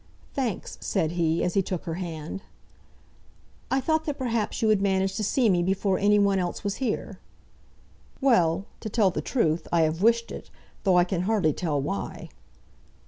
"Thanks," 0.33 0.79
said 0.81 1.11
he, 1.11 1.43
as 1.43 1.53
he 1.53 1.61
took 1.61 1.83
her 1.83 1.93
hand. 1.93 2.41
"I 3.69 3.79
thought 3.79 4.05
that 4.05 4.17
perhaps 4.17 4.59
you 4.63 4.67
would 4.67 4.81
manage 4.81 5.13
to 5.13 5.23
see 5.23 5.47
me 5.47 5.61
before 5.61 5.99
any 5.99 6.17
one 6.17 6.39
else 6.39 6.63
was 6.63 6.77
here." 6.77 7.19
"Well; 8.19 8.65
to 8.79 8.89
tell 8.89 9.11
the 9.11 9.21
truth, 9.21 9.67
I 9.71 9.81
have 9.81 10.01
wished 10.01 10.31
it; 10.31 10.49
though 10.85 10.97
I 10.97 11.03
can 11.03 11.21
hardly 11.29 11.53
tell 11.53 11.79
why." 11.79 12.29